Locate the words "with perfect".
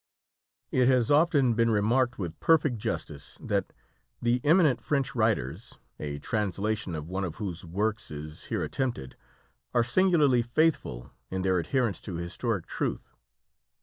2.17-2.79